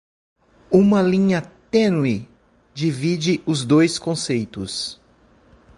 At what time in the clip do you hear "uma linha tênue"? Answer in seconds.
0.71-2.27